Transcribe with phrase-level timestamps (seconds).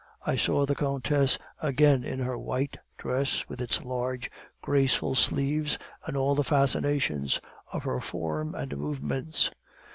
[0.25, 5.77] I saw the countess again in her white dress with its large graceful sleeves,
[6.07, 7.39] and all the fascinations
[7.71, 9.51] of her form and movements.